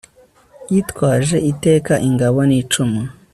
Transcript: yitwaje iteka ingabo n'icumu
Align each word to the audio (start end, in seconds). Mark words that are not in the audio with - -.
yitwaje 0.71 1.37
iteka 1.51 1.93
ingabo 2.07 2.39
n'icumu 2.49 3.01